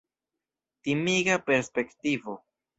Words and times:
Timiga 0.87 1.37
perspektivo! 1.53 2.39